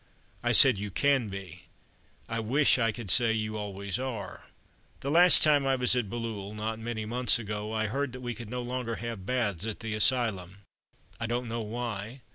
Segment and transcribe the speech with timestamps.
[0.41, 1.65] I said you can be;
[2.27, 4.45] I wish I could say you always are.
[5.01, 8.33] The last time I was at Bailleul, not many months ago, I heard that we
[8.33, 10.63] could no longer have baths at the asylum;
[11.19, 12.21] I don't know why.